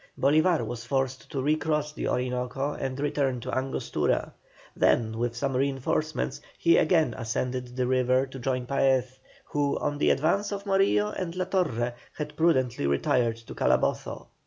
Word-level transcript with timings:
Bolívar 0.19 0.65
was 0.65 0.83
forced 0.83 1.29
to 1.29 1.43
recross 1.43 1.93
the 1.93 2.07
Orinoco 2.07 2.73
and 2.73 2.99
return 2.99 3.39
to 3.41 3.55
Angostura. 3.55 4.33
Then 4.75 5.19
with 5.19 5.35
some 5.35 5.55
reinforcements 5.55 6.41
he 6.57 6.77
again 6.77 7.13
ascended 7.15 7.77
the 7.77 7.85
river 7.85 8.25
to 8.25 8.39
join 8.39 8.65
Paez, 8.65 9.19
who, 9.45 9.77
on 9.77 9.99
the 9.99 10.09
advance 10.09 10.51
of 10.51 10.63
Morillo 10.65 11.11
and 11.11 11.35
La 11.35 11.45
Torre 11.45 11.93
had 12.17 12.35
prudently 12.35 12.87
retired 12.87 13.37
to 13.37 13.53
Calabozo. 13.53 14.29